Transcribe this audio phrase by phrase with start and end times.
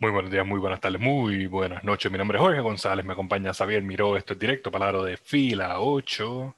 [0.00, 2.12] Muy buenos días, muy buenas tardes, muy buenas noches.
[2.12, 4.16] Mi nombre es Jorge González, me acompaña Xavier Miró.
[4.16, 6.54] Esto es directo, palabra de fila 8.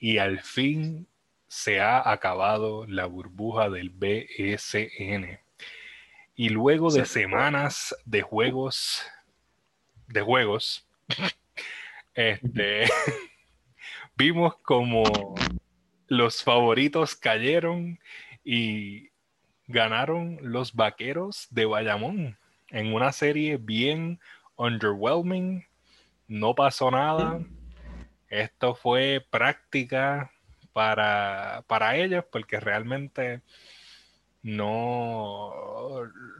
[0.00, 1.06] Y al fin
[1.46, 5.38] se ha acabado la burbuja del BSN.
[6.34, 9.06] Y luego de semanas de juegos,
[10.08, 10.84] de juegos,
[12.14, 12.86] este,
[14.16, 15.04] vimos como
[16.08, 18.00] los favoritos cayeron
[18.42, 19.10] y
[19.68, 22.41] ganaron los vaqueros de Bayamón
[22.72, 24.18] en una serie bien
[24.56, 25.64] underwhelming.
[26.26, 27.40] No pasó nada.
[28.28, 30.32] Esto fue práctica
[30.72, 33.42] para, para ellos porque realmente
[34.42, 35.52] no,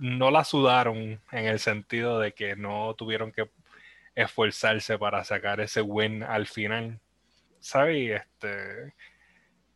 [0.00, 3.50] no la sudaron en el sentido de que no tuvieron que
[4.14, 6.98] esforzarse para sacar ese win al final.
[7.60, 8.22] ¿Sabes?
[8.22, 8.94] Este,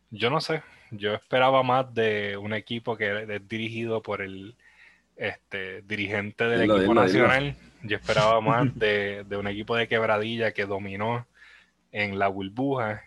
[0.09, 4.55] yo no sé, yo esperaba más de un equipo que es dirigido por el
[5.17, 7.55] este, dirigente del equipo nacional.
[7.83, 11.27] Yo esperaba más de, un equipo de quebradilla que dominó
[11.91, 13.03] en la burbuja,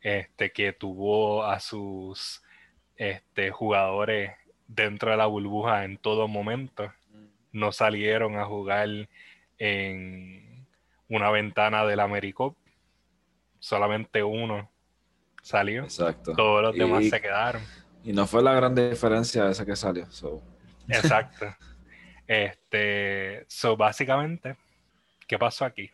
[0.00, 2.42] este, que tuvo a sus
[2.96, 4.32] este, jugadores
[4.66, 6.92] dentro de la burbuja en todo momento.
[7.52, 8.88] No salieron a jugar
[9.58, 10.66] en
[11.08, 12.56] una ventana del Americop.
[13.60, 14.70] Solamente uno
[15.42, 15.84] salió.
[15.84, 16.34] Exacto.
[16.34, 17.62] Todos los demás se quedaron.
[18.02, 20.06] Y no fue la gran diferencia esa que salió.
[20.88, 21.46] Exacto.
[22.26, 24.56] Este, so básicamente,
[25.26, 25.90] ¿qué pasó aquí?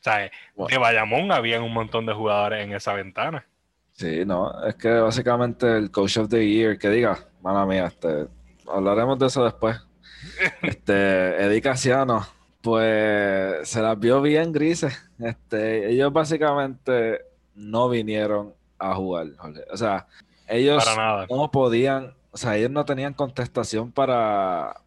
[0.00, 0.30] O sea,
[0.68, 3.44] de Bayamón había un montón de jugadores en esa ventana.
[3.92, 8.28] Sí, no, es que básicamente el coach of the year, que diga, mala mía, este,
[8.66, 9.76] hablaremos de eso después.
[10.62, 12.26] Este, Eddie Casiano,
[12.60, 15.10] pues se las vio bien grises.
[15.18, 17.20] Este, ellos básicamente
[17.54, 19.28] no vinieron a jugar,
[19.70, 20.06] O sea,
[20.46, 20.84] ellos
[21.28, 24.80] no podían o sea, ellos no tenían contestación para,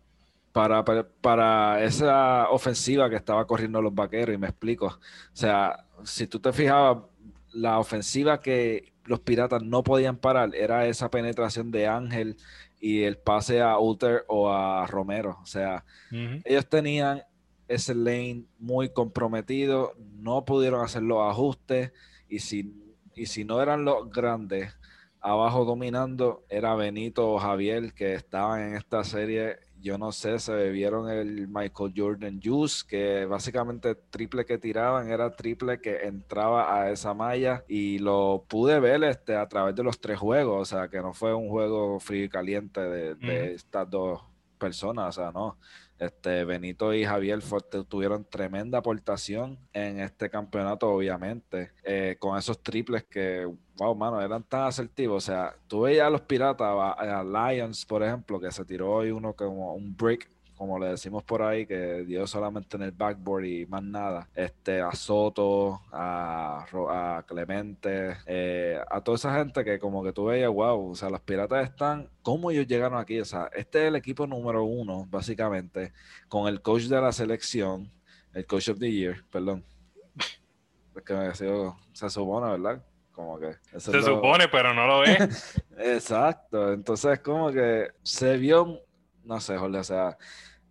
[0.51, 0.83] para,
[1.21, 4.87] para, esa ofensiva que estaba corriendo los vaqueros, y me explico.
[4.87, 4.99] O
[5.35, 7.03] sea, si tú te fijabas,
[7.53, 12.37] la ofensiva que los piratas no podían parar era esa penetración de Ángel
[12.79, 15.37] y el pase a Uter o a Romero.
[15.41, 15.83] O sea,
[16.45, 17.23] ellos tenían
[17.67, 21.91] ese lane muy comprometido, no pudieron hacer los ajustes
[22.27, 22.73] y si,
[23.15, 24.73] y si no eran los grandes
[25.21, 29.59] abajo dominando era Benito o Javier, que estaban en esta serie.
[29.79, 35.35] Yo no sé, se bebieron el Michael Jordan Juice, que básicamente triple que tiraban era
[35.35, 39.99] triple que entraba a esa malla y lo pude ver este, a través de los
[39.99, 44.21] tres juegos, o sea, que no fue un juego frío y caliente de, estas dos
[44.59, 45.57] personas, o sea, no.
[45.97, 47.39] Este, Benito y Javier
[47.87, 53.47] tuvieron tremenda aportación en este campeonato, obviamente, eh, con esos triples que,
[53.81, 55.23] wow, mano, eran tan asertivos.
[55.23, 59.09] O sea, tú veías a los Piratas, a, Lions, por ejemplo, que se tiró hoy
[59.09, 63.45] uno como un brick como le decimos por ahí, que dio solamente en el backboard
[63.45, 64.29] y más nada.
[64.35, 70.51] Este, a Soto, a, Clemente, eh, a toda esa gente que como que tú veías,
[70.51, 73.19] wow, o sea, los piratas están, ¿cómo ellos llegaron aquí?
[73.19, 75.93] O sea, este es el equipo número uno, básicamente,
[76.29, 77.89] con el coach de la selección,
[78.31, 79.63] el coach of the year, perdón.
[80.95, 82.83] Es que me se supone, ¿verdad?
[83.11, 85.61] Como que se supone, pero no lo es.
[85.77, 86.73] Exacto.
[86.73, 88.79] Entonces, como que se vio,
[89.23, 90.17] no sé, Jorge, o sea,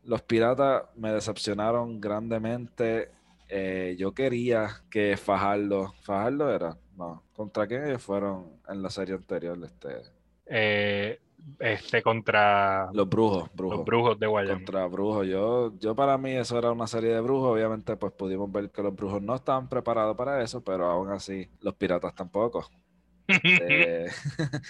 [0.04, 3.10] los Piratas me decepcionaron grandemente.
[3.48, 9.14] Eh, yo quería que Fajardo, Fajardo era, no, ¿contra quién ellos fueron en la serie
[9.14, 9.58] anterior?
[9.64, 10.02] Este,
[10.46, 11.20] eh,
[11.58, 14.56] este contra los brujos, brujos, los brujos de Guayama.
[14.56, 15.26] Contra brujos.
[15.26, 17.52] Yo, yo para mí eso era una serie de brujos.
[17.52, 21.48] Obviamente, pues pudimos ver que los brujos no estaban preparados para eso, pero aún así
[21.60, 22.68] los piratas tampoco.
[23.28, 24.06] Este,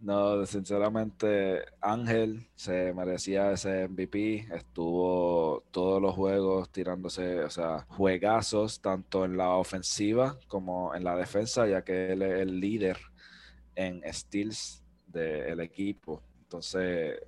[0.00, 4.48] no, sinceramente, Ángel se merecía ese MVP.
[4.54, 11.14] Estuvo todos los juegos tirándose, o sea, juegazos, tanto en la ofensiva como en la
[11.14, 12.98] defensa, ya que él es el líder
[13.74, 14.79] en steals
[15.10, 16.22] del equipo.
[16.42, 17.20] Entonces,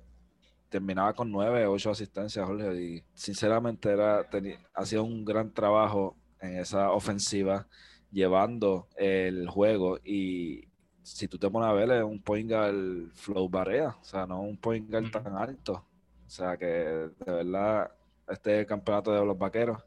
[0.69, 4.27] terminaba con nueve, ocho asistencias, Jorge, y sinceramente era,
[4.73, 7.67] hacía un gran trabajo en esa ofensiva,
[8.11, 10.67] llevando el juego y
[11.03, 14.41] si tú te pones a ver, es un point guard flow barea, o sea, no
[14.41, 15.85] un point guard tan alto.
[16.25, 17.91] O sea que de verdad,
[18.27, 19.83] este campeonato de los vaqueros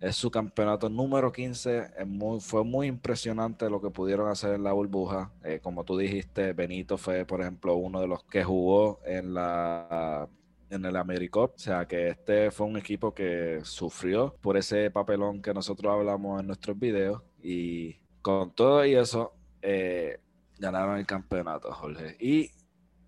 [0.00, 1.90] es su campeonato número 15.
[1.98, 5.32] Es muy, fue muy impresionante lo que pudieron hacer en la burbuja.
[5.44, 10.28] Eh, como tú dijiste, Benito fue, por ejemplo, uno de los que jugó en la
[10.70, 11.54] en el AmeriCup.
[11.54, 16.40] O sea que este fue un equipo que sufrió por ese papelón que nosotros hablamos
[16.40, 17.22] en nuestros videos.
[17.42, 20.18] Y con todo y eso, eh,
[20.58, 22.16] ganaron el campeonato, Jorge.
[22.20, 22.50] Y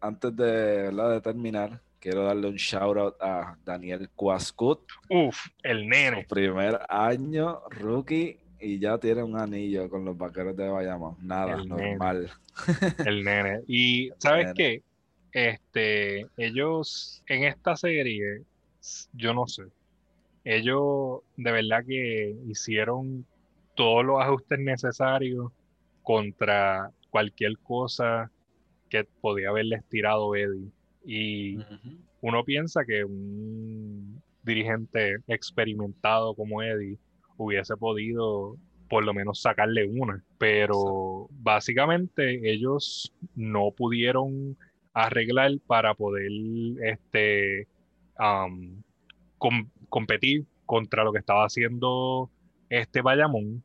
[0.00, 4.80] antes de terminar, quiero darle un shout out a Daniel Cuascut.
[5.08, 6.22] Uf, el nene.
[6.22, 11.16] Su primer año rookie y ya tiene un anillo con los vaqueros de Bayamón.
[11.22, 12.30] Nada, normal.
[13.06, 13.60] El nene.
[13.68, 14.82] Y ¿sabes qué?
[15.32, 18.42] Este, ellos en esta serie,
[19.12, 19.64] yo no sé.
[20.44, 23.24] Ellos de verdad que hicieron
[23.74, 25.52] todos los ajustes necesarios
[26.02, 28.30] contra cualquier cosa
[28.88, 30.70] que podía haberle tirado Eddie.
[31.04, 31.58] Y
[32.20, 36.98] uno piensa que un dirigente experimentado como Eddie
[37.36, 38.56] hubiese podido
[38.88, 44.56] por lo menos sacarle una, pero básicamente ellos no pudieron
[44.94, 46.30] arreglar para poder
[46.82, 47.68] este,
[49.88, 52.30] competir contra lo que estaba haciendo
[52.70, 53.62] este Bayamón.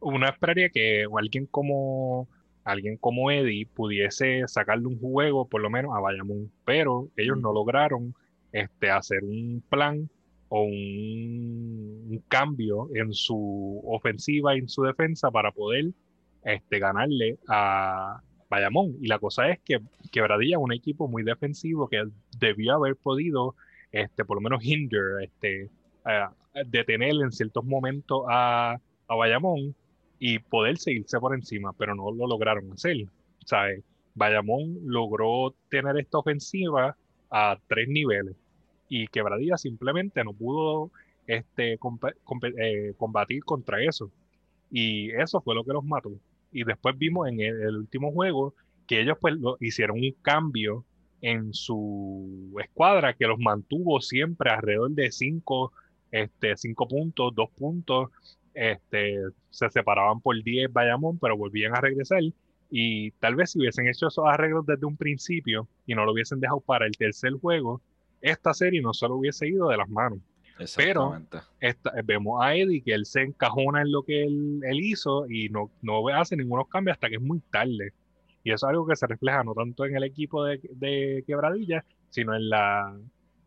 [0.00, 2.28] Una esperaría que alguien como
[2.64, 7.52] alguien como Eddie pudiese sacarle un juego por lo menos a Bayamón, pero ellos no
[7.52, 8.14] lograron
[8.52, 10.08] este, hacer un plan
[10.48, 15.90] o un, cambio en su ofensiva y en su defensa para poder
[16.44, 18.96] este, ganarle a Bayamón.
[19.00, 19.80] Y la cosa es que
[20.10, 22.04] Quebradilla es un equipo muy defensivo que
[22.38, 23.56] debió haber podido,
[23.92, 25.70] este, por lo menos, hinder, este,
[26.66, 28.78] detener en ciertos momentos a,
[29.08, 29.74] a Bayamón
[30.26, 32.96] y poder seguirse por encima, pero no lo lograron hacer.
[33.44, 33.84] ¿sabes?
[34.14, 36.96] Bayamón logró tener esta ofensiva
[37.30, 38.34] a tres niveles
[38.88, 40.90] y Quebradilla simplemente no pudo
[41.26, 44.10] este, eh, combatir contra eso.
[44.70, 46.12] Y eso fue lo que los mató.
[46.52, 48.54] Y después vimos en el, último juego
[48.86, 50.86] que ellos pues hicieron un cambio
[51.20, 55.72] en su escuadra que los mantuvo siempre alrededor de cinco,
[56.10, 58.08] este, cinco puntos, dos puntos,
[58.54, 59.18] este,
[59.50, 62.22] se separaban por 10 Bayamón, pero volvían a regresar.
[62.70, 66.40] Y tal vez si hubiesen hecho esos arreglos desde un principio y no lo hubiesen
[66.40, 67.80] dejado para el tercer juego,
[68.20, 70.18] esta serie no solo hubiese ido de las manos.
[70.76, 71.20] Pero
[72.04, 76.06] vemos a Eddie que él se encajona en lo que él, hizo y no, no
[76.08, 77.92] hace ningunos cambios hasta que es muy tarde.
[78.44, 81.84] Y eso es algo que se refleja no tanto en el equipo de, de Quebradilla,
[82.10, 82.96] sino en la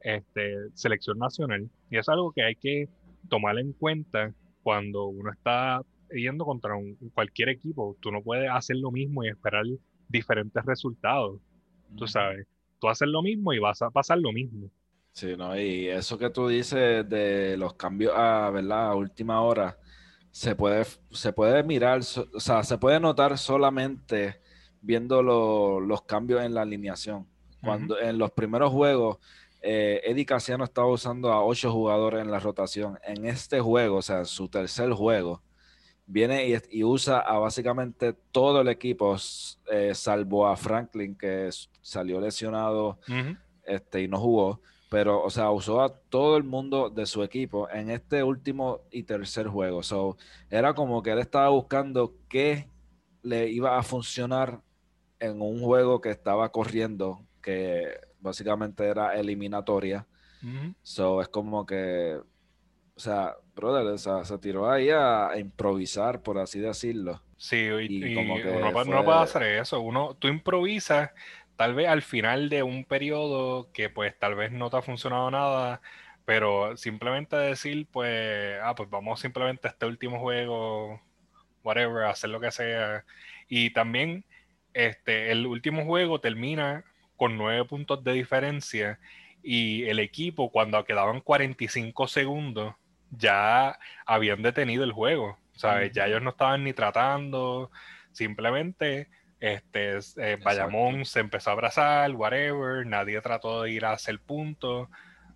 [0.01, 1.69] este, selección nacional.
[1.89, 2.89] Y eso es algo que hay que
[3.29, 4.33] tomar en cuenta
[4.67, 5.81] cuando uno está
[6.13, 6.73] yendo contra
[7.13, 9.63] cualquier equipo, tú no puedes hacer lo mismo y esperar
[10.09, 11.39] diferentes resultados.
[11.95, 12.45] Tú sabes,
[12.77, 14.69] tú haces lo mismo y vas a pasar lo mismo.
[15.13, 18.89] Sí, no, y eso que tú dices de los cambios a, ¿verdad?
[18.89, 19.77] a última hora,
[20.31, 24.41] se puede, se puede mirar, o sea, se puede notar solamente
[24.81, 25.21] viendo
[25.79, 27.25] los cambios en la alineación.
[27.63, 29.19] Cuando en los primeros juegos
[29.61, 32.99] eh, Eddie Casiano estaba usando a ocho jugadores en la rotación.
[33.03, 35.41] En este juego, o sea, su tercer juego,
[36.05, 39.17] viene y, usa a básicamente todo el equipo,
[39.71, 41.49] eh, salvo a Franklin, que
[41.81, 42.99] salió lesionado
[43.65, 44.61] este, y no jugó.
[44.89, 49.03] Pero, o sea, usó a todo el mundo de su equipo en este último y
[49.03, 49.83] tercer juego.
[49.83, 50.17] So,
[50.49, 52.69] era como que él estaba buscando qué
[53.21, 54.61] le iba a funcionar
[55.19, 60.05] en un juego que estaba corriendo, que básicamente era eliminatoria.
[60.81, 62.19] So es como que,
[62.95, 67.21] o sea, brother, se tiró ahí a, improvisar, por así decirlo.
[67.37, 69.81] Sí, y, como que uno no puede hacer eso.
[69.81, 71.11] Uno, tú improvisas,
[71.55, 75.29] tal vez al final de un periodo que pues tal vez no te ha funcionado
[75.31, 75.81] nada,
[76.25, 81.01] pero simplemente decir, pues, ah, pues vamos simplemente a este último juego,
[81.63, 83.05] whatever, hacer lo que sea.
[83.47, 84.25] Y también,
[84.73, 86.85] este, el último juego termina
[87.17, 88.99] con nueve puntos de diferencia
[89.43, 92.75] y el equipo cuando quedaban 45 segundos
[93.11, 95.37] ya habían detenido el juego.
[95.57, 95.91] ¿sabes?
[95.91, 97.71] Ya ellos no estaban ni tratando,
[98.11, 99.09] simplemente
[99.39, 104.89] este, eh, Bayamón se empezó a abrazar, whatever, nadie trató de ir a hacer punto.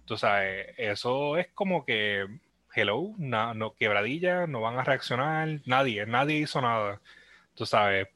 [0.05, 2.25] Tú sabes, eso es como que,
[2.73, 7.01] hello, no, quebradilla, no van a reaccionar, nadie, nadie hizo nada.
[7.55, 8.07] Tú sabes,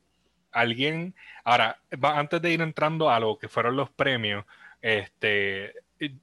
[0.55, 4.45] alguien, ahora, antes de ir entrando a lo que fueron los premios,
[4.81, 6.15] este, eh,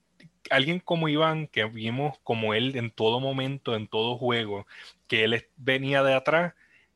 [0.50, 4.66] alguien como Iván, que vimos como él en todo momento, en todo juego,
[5.06, 6.54] que él venía de atrás,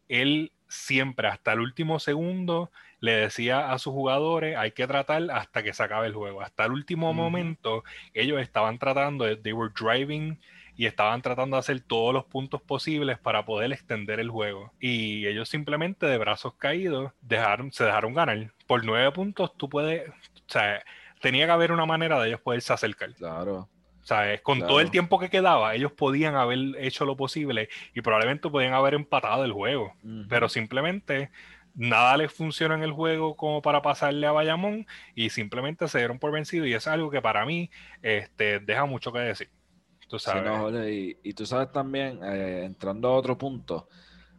[0.09, 5.63] él siempre, hasta el último segundo, le decía a sus jugadores, hay que tratar hasta
[5.63, 6.41] que se acabe el juego.
[6.41, 10.39] Hasta el último momento, ellos estaban tratando, they were driving
[10.77, 14.73] y estaban tratando de hacer todos los puntos posibles para poder extender el juego.
[14.79, 18.53] Y ellos simplemente de brazos caídos dejaron, se dejaron ganar.
[18.67, 20.13] Por nueve puntos tú puedes, o
[20.47, 20.83] sea,
[21.21, 23.15] tenía que haber una manera de ellos poderse acercar.
[23.15, 23.69] Claro.
[24.03, 24.41] ¿Sabes?
[24.43, 28.73] Con todo el tiempo que quedaba, ellos podían haber hecho lo posible y probablemente podían
[28.73, 29.95] haber empatado el juego.
[30.29, 31.31] Pero simplemente
[31.75, 36.21] nada les funciona en el juego como para pasarle a Bayamón y simplemente se dieron
[36.21, 37.71] por vencido y es algo que para mí
[38.03, 39.51] este, deja mucho que decir.
[40.09, 41.17] Tú sabes.
[41.23, 43.89] y, tú sabes también, eh, entrando a otro punto,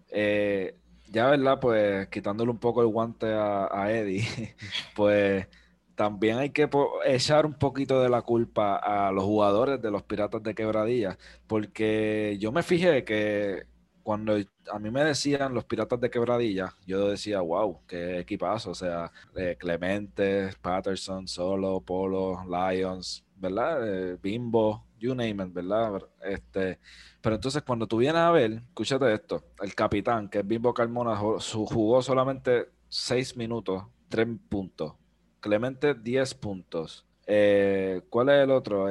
[0.09, 0.77] eh,
[1.09, 4.25] ya verdad, pues quitándole un poco el guante a, a Eddie,
[4.95, 5.47] pues
[5.95, 6.69] también hay que
[7.05, 12.37] echar un poquito de la culpa a los jugadores de los Piratas de Quebradilla, porque
[12.39, 13.65] yo me fijé que
[14.03, 14.37] cuando
[14.71, 19.11] a mí me decían los Piratas de Quebradilla, yo decía, wow, qué equipazo, o sea,
[19.35, 24.11] eh, Clemente, Patterson, Solo, Polo, Lions, ¿verdad?
[24.13, 26.01] Eh, Bimbo, you name it, ¿verdad?
[26.23, 26.79] Este,
[27.21, 31.15] pero entonces cuando tú vienes a ver, escúchate esto, el capitán, que es Bimbo Carmona,
[31.15, 34.93] jugó solamente seis minutos, tres puntos.
[35.39, 37.05] Clemente, 10 puntos.
[37.25, 38.87] Eh, ¿Cuál es el otro?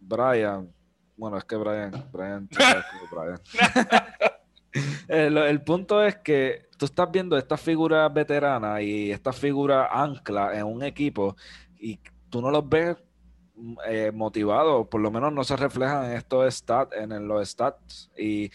[0.00, 0.72] Brian.
[1.16, 2.48] Bueno, es que Brian, Brian,
[3.10, 3.40] Brian.
[5.08, 10.64] el, punto es que tú estás viendo esta figura veterana y esta figura ancla en
[10.64, 11.36] un equipo
[11.78, 11.98] y
[12.30, 12.96] tú no los ves
[13.86, 18.10] eh, motivados, por lo menos no se reflejan en estos stats, en los stats.
[18.16, 18.50] Y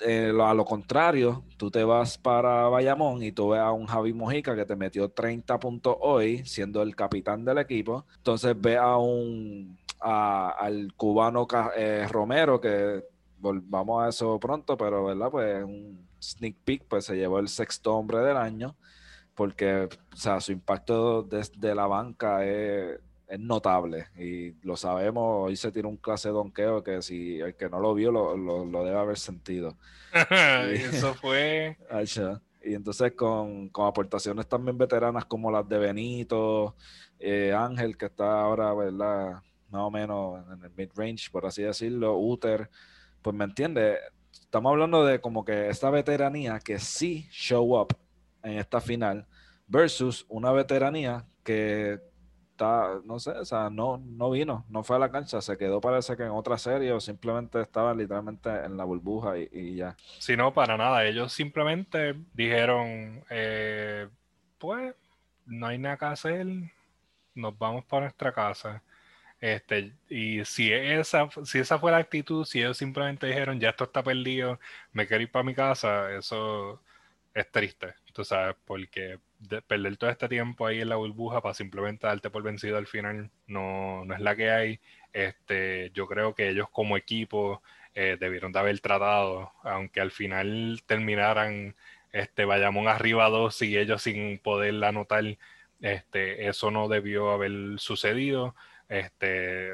[0.00, 4.12] eh, a lo contrario, tú te vas para Bayamón y tú ves a un Javi
[4.12, 8.04] Mojica que te metió 30 puntos hoy, siendo el capitán del equipo.
[8.16, 13.04] Entonces ve a un al cubano eh, Romero que
[13.38, 17.94] volvamos a eso pronto, pero verdad, pues un sneak peek, pues se llevó el sexto
[17.94, 18.76] hombre del año,
[19.34, 22.44] porque, o sea, su impacto desde la banca
[23.28, 25.46] es, notable y lo sabemos.
[25.46, 28.36] Hoy se tiró un clase de donqueo que si el que no lo vio lo,
[28.36, 29.76] lo, debe haber sentido.
[30.70, 31.76] y eso fue.
[32.66, 36.74] Y entonces con, con, aportaciones también veteranas como las de Benito,
[37.18, 39.42] eh, Ángel, que está ahora, ¿verdad?
[39.68, 42.70] Más o menos en el mid-range, por así decirlo, Uter
[43.24, 43.96] pues me entiende,
[44.32, 47.96] estamos hablando de como que esta veteranía que sí show up
[48.42, 49.26] en esta final
[49.66, 52.00] versus una veteranía que
[52.58, 56.16] no sé, o sea, no, no vino, no fue a la cancha, se quedó parece
[56.16, 59.96] que en otra serie o simplemente estaba literalmente en la burbuja y, ya.
[60.18, 64.08] Sí, no, para nada, ellos simplemente dijeron, eh,
[64.58, 64.94] pues
[65.46, 66.46] no hay nada que hacer,
[67.34, 68.82] nos vamos para nuestra casa.
[69.40, 73.84] Este, y si esa, si esa fue la actitud, si ellos simplemente dijeron, ya esto
[73.84, 74.58] está perdido,
[74.92, 76.80] me quiero ir para mi casa, eso
[77.34, 79.18] es triste, tú sabes, porque
[79.66, 83.30] perder todo este tiempo ahí en la burbuja para simplemente darte por vencido al final
[83.46, 84.80] no, no es la que hay.
[85.12, 87.62] Este, yo creo que ellos como equipo
[87.94, 91.76] eh, debieron de haber tratado, aunque al final terminaran
[92.12, 95.24] este, Bayamón arriba dos y ellos sin poder anotar,
[95.80, 98.54] este, eso no debió haber sucedido.
[98.88, 99.70] Este,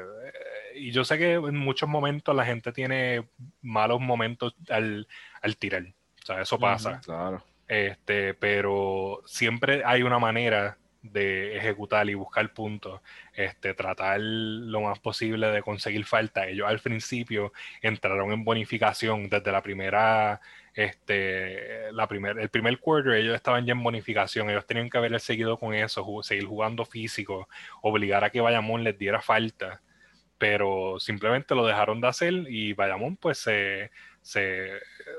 [0.75, 3.27] y yo sé que en muchos momentos la gente tiene
[3.61, 5.07] malos momentos al,
[5.57, 5.83] tirar.
[6.21, 6.99] O sea, eso pasa.
[7.03, 7.43] claro.
[7.71, 12.99] Este, pero siempre hay una manera de ejecutar y buscar puntos,
[13.33, 16.47] este, tratar lo más posible de conseguir falta.
[16.47, 20.41] Ellos al principio entraron en bonificación desde la primera
[20.73, 25.17] este, la primer, el primer quarter ellos estaban ya en bonificación, ellos tenían que haber
[25.21, 27.47] seguido con eso, seguir jugando físico,
[27.81, 29.81] obligar a que Bayamón les diera falta,
[30.37, 34.71] pero simplemente lo dejaron de hacer y Bayamón pues se, se,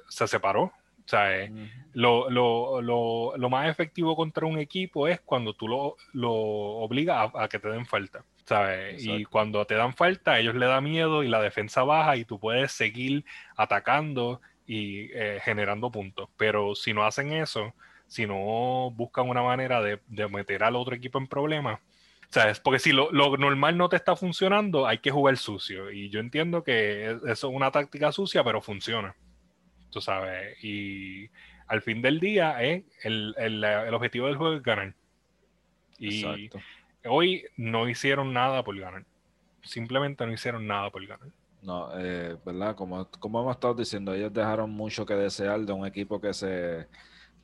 [0.09, 0.73] separó.
[1.12, 1.50] Sea,
[1.92, 7.31] lo, lo, lo, lo, más efectivo contra un equipo es cuando tú lo, lo obligas
[7.35, 8.25] a, que te den falta.
[8.47, 9.04] ¿sabes?
[9.04, 12.38] Y cuando te dan falta, ellos le da miedo y la defensa baja y tú
[12.38, 13.25] puedes seguir
[13.57, 16.31] atacando y eh, generando puntos.
[16.37, 17.75] Pero si no hacen eso,
[18.07, 21.81] si no buscan una manera de, meter al otro equipo en problemas,
[22.31, 22.59] ¿sabes?
[22.59, 25.90] Porque si lo, normal no te está funcionando, hay que jugar sucio.
[25.90, 29.14] Y yo entiendo que eso es una táctica sucia, pero funciona.
[29.93, 30.57] Tú sabes.
[30.65, 31.29] Y
[31.69, 34.95] al fin del día, eh, el, el, objetivo del juego es ganar.
[35.99, 36.25] Y
[37.05, 39.05] hoy no hicieron nada por ganar.
[39.63, 41.29] Simplemente no hicieron nada por ganar.
[41.61, 42.75] No, eh, ¿verdad?
[42.75, 46.89] Como, como hemos estado diciendo, ellos dejaron mucho que desear de un equipo que se,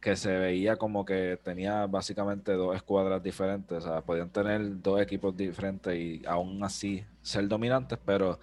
[0.01, 3.79] que se veía como que tenía básicamente dos escuadras diferentes.
[3.79, 8.41] O sea, podían tener dos equipos diferentes y aún así ser dominantes, pero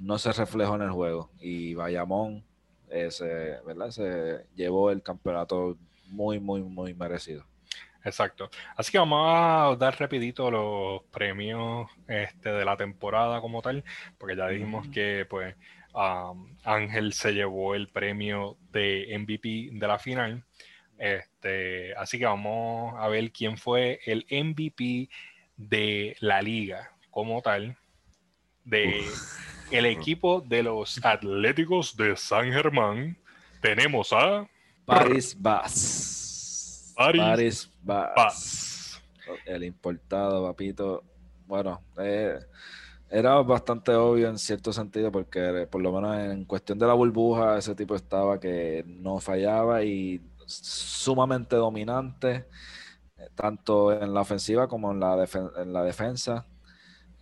[0.00, 1.30] no se reflejó en el juego.
[1.38, 2.44] Y Bayamón
[2.92, 3.90] ese, ¿verdad?
[3.90, 7.44] se llevó el campeonato muy, muy, muy merecido.
[8.04, 8.50] Exacto.
[8.76, 13.84] Así que vamos a dar rapidito los premios este, de la temporada como tal,
[14.18, 15.54] porque ya dijimos que pues
[16.64, 20.44] Ángel se llevó el premio de MVP de la final.
[20.98, 25.08] Este, así que vamos a ver quién fue el MVP
[25.56, 27.76] de la liga como tal,
[28.64, 29.04] de
[29.72, 33.16] el equipo de los Atléticos de San Germán.
[33.60, 34.46] Tenemos a
[34.84, 36.92] Paris Bass.
[36.96, 39.02] Paris, Bass.
[39.46, 41.02] El importado, papito.
[41.46, 42.38] Bueno, eh,
[43.10, 47.58] era bastante obvio en cierto sentido porque por lo menos en cuestión de la burbuja
[47.58, 52.46] ese tipo estaba que no fallaba y sumamente dominante
[53.16, 56.46] eh, tanto en la ofensiva como en la, en la defensa.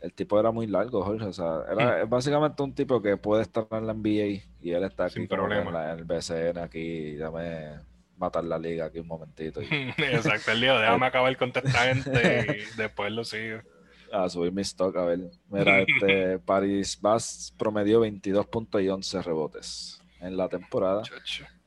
[0.01, 1.27] El tipo era muy largo, Jorge.
[1.27, 2.11] O sea, era hmm.
[2.11, 6.05] básicamente un tipo que puede estar en la NBA y él está aquí en, el
[6.05, 7.17] BCN aquí.
[7.17, 7.81] Dame
[8.17, 9.61] matar la liga aquí un momentito.
[9.99, 10.79] Exacto, el lío.
[10.79, 13.61] Déjame acabar con esta gente y después lo sigo
[14.13, 14.97] a subir mi stock.
[14.97, 21.03] A ver, mira, este Paris Bass promedió 22 puntos y 11 rebotes en la temporada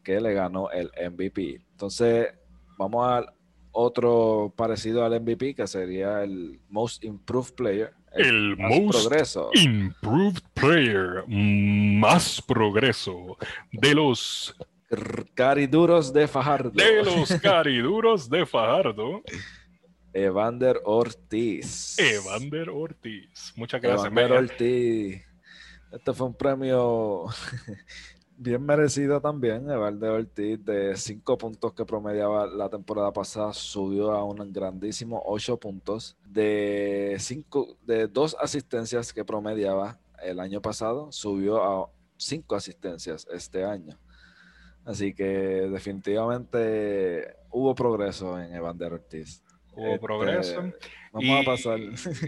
[0.04, 1.62] que le ganó el MVP.
[1.72, 2.34] Entonces,
[2.78, 3.34] vamos a
[3.72, 7.94] otro parecido al MVP que sería el Most Improved Player.
[8.14, 9.50] El, Most progreso.
[9.54, 13.38] Improved Player, más progreso
[13.72, 14.56] de los
[15.34, 16.72] cariduros de Fajardo.
[16.72, 19.22] De los cariduros de Fajardo.
[20.14, 21.98] Evander Ortiz.
[21.98, 23.54] Evander Ortiz.
[23.56, 24.06] Muchas gracias.
[24.06, 25.26] Evander Ortiz.
[25.92, 27.26] Este fue un premio
[28.38, 29.70] bien merecido también.
[29.70, 35.58] Evander Ortiz, de cinco puntos que promediaba la temporada pasada, subió a un grandísimo ocho
[35.58, 36.18] puntos.
[36.26, 43.66] De, cinco, de dos asistencias que promediaba el año pasado, subió a cinco asistencias este
[43.66, 44.00] año.
[44.86, 49.44] Así que definitivamente hubo progreso en Evander Ortiz.
[49.76, 50.74] Hubo este, progreso.
[51.12, 51.80] Vamos a pasar.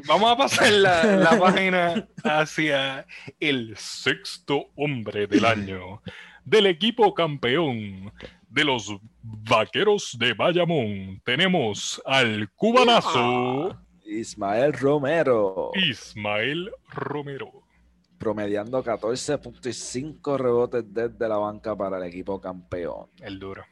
[0.08, 3.06] Vamos a pasar la, página hacia
[3.40, 6.02] el sexto hombre del año
[6.46, 8.14] del equipo campeón
[8.50, 11.22] de los vaqueros de Bayamón.
[11.26, 15.72] Tenemos al cubanazo Ismael Romero.
[15.74, 17.64] Ismael Romero.
[18.18, 23.08] Promediando 14.5 rebotes desde la banca para el equipo campeón.
[23.20, 23.66] El duro.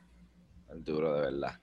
[0.69, 1.59] El duro, de verdad.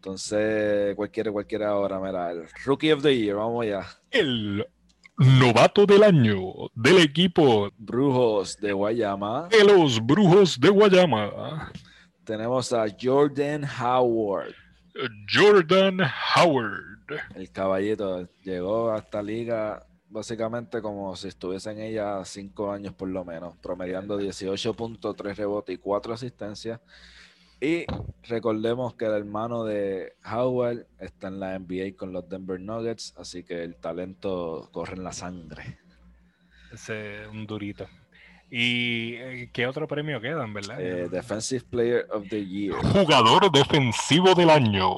[0.00, 3.86] Entonces, cualquiera, cualquiera ahora, mira, el Rookie of the Year, vamos allá.
[4.10, 4.66] El
[5.18, 6.40] novato del año
[6.74, 9.48] del equipo Brujos de Guayama.
[9.50, 11.70] De los Brujos de Guayama.
[12.24, 14.54] Tenemos a Jordan Howard.
[15.30, 16.00] Jordan
[16.34, 17.20] Howard.
[17.34, 23.10] El caballito llegó a esta liga básicamente como si estuviese en ella cinco años por
[23.10, 26.80] lo menos, promediando 18.3 rebotes y 4 asistencias
[27.60, 27.84] y
[28.22, 33.44] recordemos que el hermano de Howard está en la NBA con los Denver Nuggets, así
[33.44, 35.78] que el talento corre en la sangre.
[36.72, 37.86] Ese un durito.
[38.50, 40.80] ¿Y eh, qué otro premio quedan, verdad?
[40.80, 42.74] Eh, Defensive Player of the Year.
[42.76, 44.94] Jugador defensivo del año.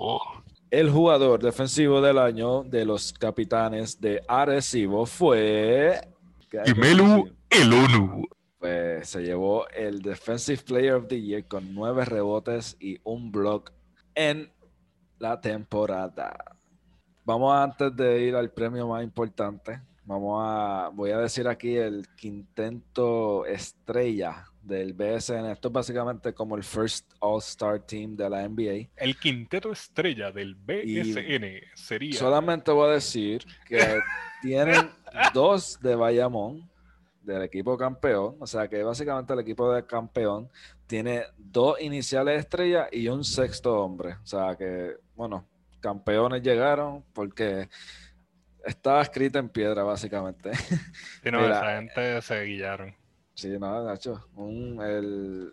[0.71, 6.01] El jugador defensivo del año de los capitanes de Arecibo fue.
[6.65, 8.25] Imelu Elonu
[8.63, 13.73] pues se llevó el Defensive Player of the Year con nueve rebotes y un block
[14.15, 14.53] en
[15.19, 16.57] la temporada.
[17.25, 22.07] Vamos antes de ir al premio más importante, vamos a, voy a decir aquí el
[22.17, 25.47] quinteto estrella del BSN.
[25.47, 28.91] Esto es básicamente como el First All-Star Team de la NBA.
[28.95, 32.17] El quinteto estrella del BSN sería.
[32.17, 33.99] Solamente voy a decir que
[34.43, 34.89] tienen
[35.35, 36.71] dos de Bayamón,
[37.23, 40.49] del equipo campeón, o sea que básicamente el equipo de campeón
[40.87, 44.15] tiene dos iniciales estrellas y un sexto hombre.
[44.23, 45.47] O sea que, bueno,
[45.81, 47.69] campeones llegaron porque
[48.65, 50.55] estaba escrita en piedra, básicamente.
[50.55, 52.95] Sí, no, esa gente se guillaron.
[53.35, 54.29] Sí, no, Nacho.
[54.85, 55.53] el,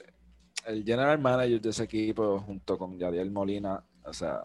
[0.65, 4.43] el general manager de ese equipo, junto con Yadiel Molina, o sea.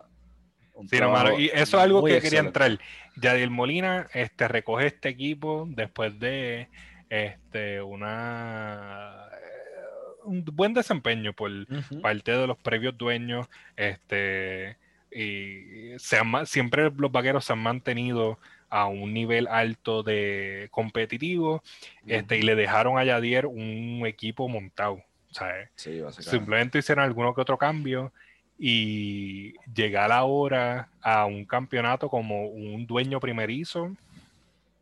[0.88, 2.78] sí, no, y eso es algo que quería entrar.
[3.16, 6.68] Yadiel Molina este, recoge este equipo después de
[7.14, 11.50] este, una eh, un buen desempeño por
[12.02, 13.46] parte de los previos dueños.
[13.76, 14.76] Este,
[15.12, 21.62] y se siempre los vaqueros se han mantenido a un nivel alto de competitivo
[22.04, 25.00] este, y le dejaron a Yadier un equipo montado.
[26.18, 28.12] simplemente hicieron alguno que otro cambio
[28.58, 33.94] y llegar ahora a un campeonato como un dueño primerizo,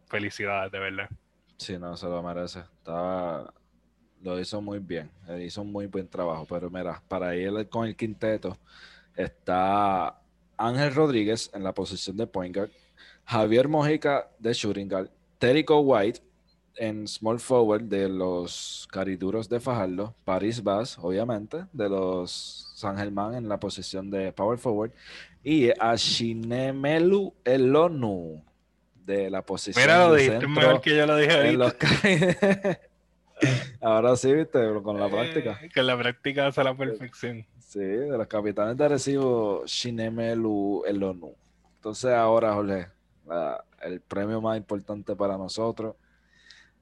[0.08, 1.10] felicidades, de verdad.
[1.56, 2.60] Sí, no, se lo merece.
[2.60, 3.52] Estaba,
[4.22, 5.10] lo hizo muy bien.
[5.40, 6.46] hizo un muy buen trabajo.
[6.48, 8.56] Pero mira, para ir con el quinteto
[9.16, 10.18] está
[10.56, 12.70] Ángel Rodríguez en la posición de point guard,
[13.24, 16.20] Javier Mojica de shooting guard, Terico White
[16.76, 23.34] en small forward de los cariduros de Fajardo, Paris Bass, obviamente, de los San Germán
[23.34, 24.92] en la posición de power forward,
[25.44, 28.42] y Ashinemelu Elonu
[29.04, 29.82] de la posición.
[29.82, 31.74] Mira, lo dijiste mejor que yo lo dije los,
[33.80, 35.58] Ahora sí, viste, con la práctica.
[35.62, 37.44] Eh, que la práctica hace la perfección.
[37.58, 41.34] Sí, de los capitanes de recibo, Shinemelu Elonu.
[41.76, 42.86] Entonces ahora, Jorge,
[43.82, 45.96] el premio más importante para nosotros,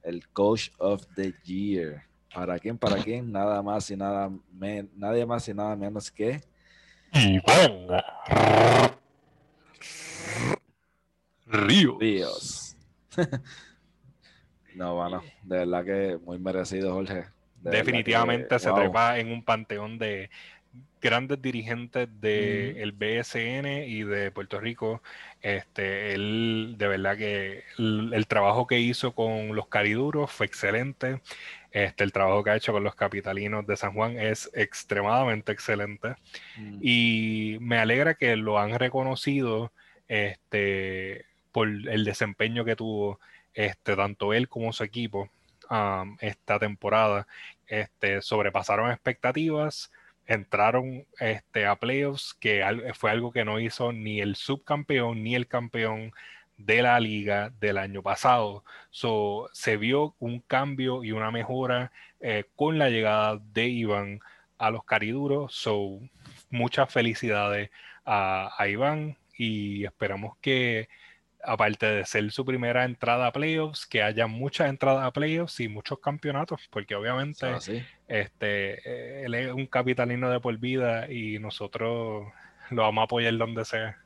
[0.03, 2.03] el Coach of the Year.
[2.33, 2.77] ¿Para quién?
[2.77, 3.31] ¿Para quién?
[3.31, 6.41] Nada más y nada menos, nadie más y nada menos que
[7.13, 7.87] Iván
[11.51, 11.97] Ríos.
[11.99, 12.77] Ríos.
[14.75, 17.25] no, bueno, de verdad que muy merecido, Jorge.
[17.61, 20.29] Definitivamente se trepa en un panteón de
[21.01, 25.01] grandes dirigentes del BSN y de Puerto Rico.
[25.41, 31.21] Este, él, de verdad que el, trabajo que hizo con los cariduros fue excelente.
[31.71, 36.15] Este, el trabajo que ha hecho con los capitalinos de San Juan es extremadamente excelente.
[36.57, 36.79] Mm.
[36.81, 39.71] Y me alegra que lo han reconocido
[40.07, 43.19] este, por el desempeño que tuvo
[43.53, 45.29] este, tanto él como su equipo
[45.69, 47.27] um, esta temporada.
[47.67, 49.91] Este, sobrepasaron expectativas
[50.33, 52.63] entraron este, a playoffs, que
[52.95, 56.13] fue algo que no hizo ni el subcampeón ni el campeón
[56.57, 58.63] de la liga del año pasado.
[58.91, 64.19] So, se vio un cambio y una mejora eh, con la llegada de Iván
[64.57, 65.53] a los cariduros.
[65.53, 65.99] So,
[66.49, 67.69] muchas felicidades
[68.05, 70.87] a, a Iván y esperamos que
[71.43, 75.67] aparte de ser su primera entrada a playoffs, que haya muchas entradas a playoffs y
[75.67, 77.47] muchos campeonatos, porque obviamente
[78.07, 82.27] este, eh, él es un capitalino de por vida y nosotros
[82.69, 83.97] lo vamos a apoyar donde sea.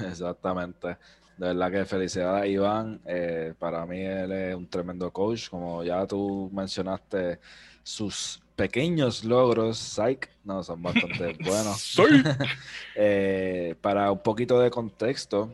[0.00, 0.96] Exactamente.
[1.36, 3.00] De verdad que felicidades Iván.
[3.06, 5.48] Eh, para mí él es un tremendo coach.
[5.48, 7.40] Como ya tú mencionaste,
[7.82, 11.96] sus pequeños logros, psych, no, son bastante buenos.
[12.96, 15.52] Eh, para un poquito de contexto,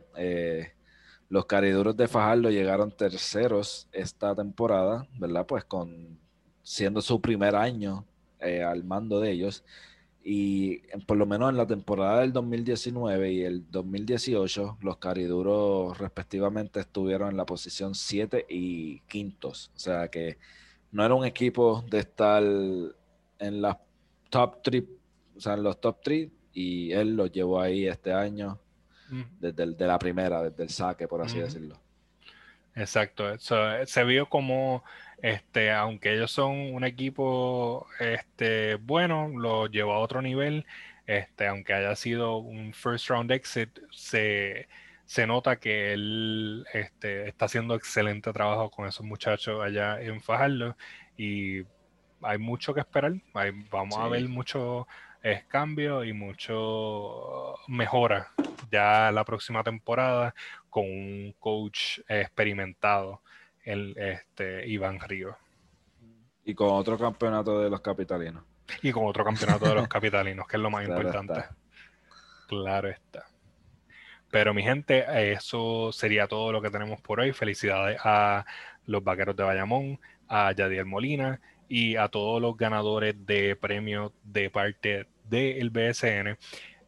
[1.31, 5.47] los cariduros de Fajardo llegaron terceros esta temporada, ¿verdad?
[5.47, 6.19] Pues con
[6.64, 8.05] siendo su primer año
[8.40, 9.64] eh, al mando de ellos.
[10.25, 16.81] Y por lo menos en la temporada del 2019 y el 2018, los cariduros respectivamente
[16.81, 19.71] estuvieron en la posición 7 y quintos.
[19.77, 20.37] O sea que
[20.90, 23.77] no era un equipo de estar en las
[24.31, 24.85] top 3,
[25.37, 28.59] o sea, en los top 3, y él los llevó ahí este año
[29.38, 31.77] desde de la primera, desde el saque, por así decirlo.
[32.75, 34.85] Exacto, se vio como,
[35.23, 40.64] este, aunque ellos son un equipo este, bueno, lo llevó a otro nivel,
[41.07, 44.68] este, aunque haya sido un first round exit, se,
[45.27, 50.77] nota que él este, está haciendo excelente trabajo con esos muchachos allá en Fajardo
[51.16, 51.62] y
[52.23, 53.14] hay mucho que esperar,
[53.70, 54.87] vamos a ver mucho
[55.22, 58.33] es cambio y mucho mejora
[58.70, 60.35] ya la próxima temporada
[60.68, 63.22] con un coach experimentado,
[63.64, 65.37] el este, Iván Río.
[66.44, 68.44] Y con otro campeonato de los capitalinos.
[68.83, 71.44] Y con otro campeonato de los capitalinos, que es lo más importante.
[72.48, 73.26] Claro está.
[74.30, 77.33] Pero mi gente, eso sería todo lo que tenemos por hoy.
[77.33, 78.46] Felicidades a
[78.87, 84.50] los vaqueros de Bayamón, a Yadiel Molina y a todos los ganadores de premios de
[84.50, 86.37] parte del BSN.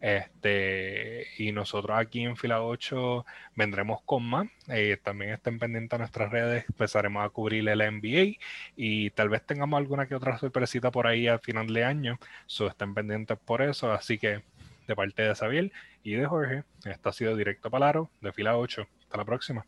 [0.00, 4.48] Este, y nosotros aquí en Fila 8 vendremos con más.
[4.68, 8.38] Eh, también estén pendientes nuestras redes, empezaremos a cubrir el NBA
[8.76, 12.18] y tal vez tengamos alguna que otra sorpresita por ahí al final de año.
[12.46, 13.92] So, estén pendientes por eso.
[13.92, 14.42] Así que
[14.88, 15.70] de parte de Xavier
[16.02, 18.84] y de Jorge, esto ha sido Directo Palaro de Fila 8.
[19.04, 19.64] Hasta la próxima.